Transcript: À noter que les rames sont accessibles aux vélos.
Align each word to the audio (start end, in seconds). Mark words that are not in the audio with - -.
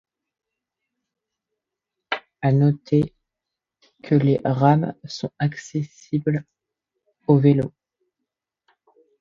À 2.41 2.51
noter 2.51 3.13
que 4.01 4.15
les 4.15 4.41
rames 4.43 4.95
sont 5.03 5.29
accessibles 5.37 6.43
aux 7.27 7.37
vélos. 7.37 7.71